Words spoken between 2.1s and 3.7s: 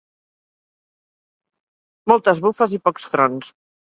Moltes bufes i pocs trons.